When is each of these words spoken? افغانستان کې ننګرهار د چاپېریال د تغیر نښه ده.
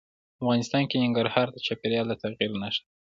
افغانستان 0.41 0.83
کې 0.89 1.01
ننګرهار 1.03 1.47
د 1.51 1.57
چاپېریال 1.65 2.05
د 2.09 2.13
تغیر 2.21 2.51
نښه 2.61 2.79
ده. 2.83 2.89